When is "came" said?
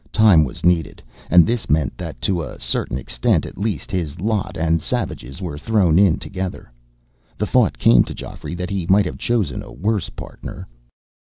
7.77-8.03